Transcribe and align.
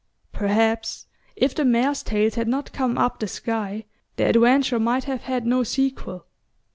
Perhaps 0.33 1.05
if 1.35 1.53
the 1.53 1.63
mares' 1.63 2.01
tails 2.01 2.33
had 2.33 2.47
not 2.47 2.71
come 2.73 2.97
up 2.97 3.19
the 3.19 3.27
sky 3.27 3.85
their 4.15 4.29
adventure 4.29 4.79
might 4.79 5.03
have 5.03 5.21
had 5.21 5.45
no 5.45 5.61
sequel. 5.61 6.25